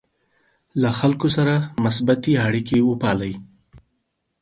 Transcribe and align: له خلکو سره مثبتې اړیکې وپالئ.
له 0.81 0.89
خلکو 0.99 1.27
سره 1.37 1.53
مثبتې 1.83 2.31
اړیکې 2.47 2.77
وپالئ. 2.89 3.33